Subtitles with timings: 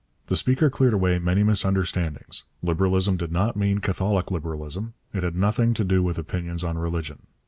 [0.29, 2.43] The speaker cleared away many misunderstandings.
[2.63, 7.19] Liberalism did not mean Catholic Liberalism; it had nothing to do with opinions on religion.